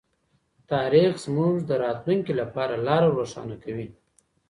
تاریخ 0.71 1.11
زموږ 1.25 1.53
د 1.69 1.71
راتلونکي 1.83 2.33
لپاره 2.41 2.75
لاره 2.87 3.07
روښانه 3.17 3.55
کوي. 3.63 3.87